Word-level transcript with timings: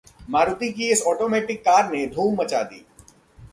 मारुति 0.29 0.71
की 0.71 0.89
इस 0.91 1.01
automatic 1.07 1.59
car 1.61 1.91
ने 1.91 2.05
धूम 2.07 2.35
मचा 2.41 2.61
दी 2.63 2.85